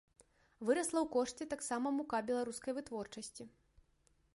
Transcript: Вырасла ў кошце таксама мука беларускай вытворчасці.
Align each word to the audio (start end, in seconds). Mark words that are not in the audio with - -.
Вырасла 0.69 0.99
ў 1.03 1.07
кошце 1.15 1.43
таксама 1.53 1.87
мука 1.99 2.23
беларускай 2.31 2.77
вытворчасці. 2.79 3.43